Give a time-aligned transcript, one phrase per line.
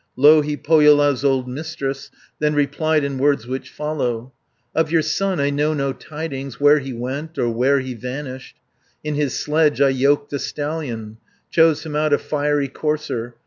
[0.15, 2.09] Louhi, Pohjola's old Mistress,
[2.39, 4.33] Then replied in words which follow:
[4.73, 8.55] "Of your son I know no tidings, Where he went, or where he vanished.
[9.03, 11.17] In his sledge I yoked a stallion,
[11.51, 13.35] Chose him out a fiery courser.